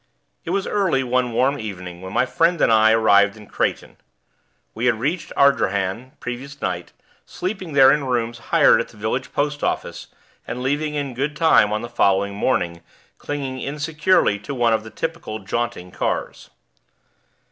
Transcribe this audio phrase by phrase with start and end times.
[0.45, 3.97] It was early one warm evening when my friend and I arrived in Kraighten.
[4.73, 6.91] We had reached Ardrahan the previous night,
[7.23, 10.07] sleeping there in rooms hired at the village post office,
[10.47, 12.81] and leaving in good time on the following morning,
[13.19, 16.49] clinging insecurely to one of the typical jaunting cars.